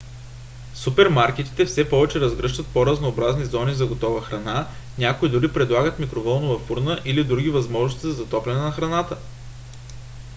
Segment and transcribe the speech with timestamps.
[0.75, 4.67] супермаркетите все повече разгръщат по-разнообразни зони за готова храна.
[4.97, 9.17] някои дори предлагат микровълнова фурна или други възможности за затопляне на храната